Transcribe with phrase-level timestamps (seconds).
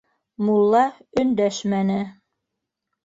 [0.47, 0.81] Мулла
[1.23, 2.01] өндәшмәне.